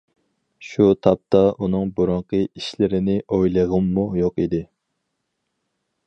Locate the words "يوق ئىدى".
4.21-4.63